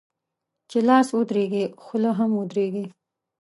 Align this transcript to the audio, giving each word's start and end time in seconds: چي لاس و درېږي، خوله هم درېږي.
چي 0.69 0.79
لاس 0.87 1.07
و 1.11 1.17
درېږي، 1.29 1.65
خوله 1.83 2.11
هم 2.19 2.31
درېږي. 2.51 2.85